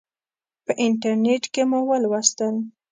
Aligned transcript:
په 0.65 0.71
انټرنیټ 0.85 1.43
کې 1.53 1.63
مې 1.69 1.79
ولوستل. 1.89 2.55